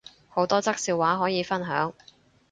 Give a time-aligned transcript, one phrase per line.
[0.29, 1.93] 好多則笑話可以分享